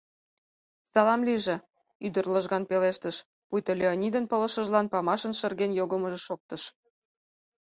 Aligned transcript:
—Салам 0.91 1.21
лийже,— 1.27 1.55
ӱдыр 2.05 2.25
лыжган 2.33 2.63
пелештыш, 2.69 3.15
пуйто 3.47 3.71
Леонидын 3.79 4.25
пылышыжлан 4.31 4.87
памашын 4.93 5.33
шырген 5.39 5.71
йогымыжо 5.79 6.19
шоктыш. 6.27 6.63